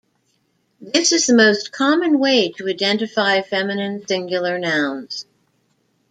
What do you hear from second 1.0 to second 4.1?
is the most common way to identify feminine